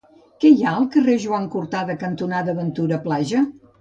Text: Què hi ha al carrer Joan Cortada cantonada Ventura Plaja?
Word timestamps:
Què 0.43 0.49
hi 0.53 0.63
ha 0.67 0.71
al 0.77 0.87
carrer 0.95 1.17
Joan 1.27 1.45
Cortada 1.55 1.99
cantonada 2.05 2.57
Ventura 2.61 3.03
Plaja? 3.05 3.45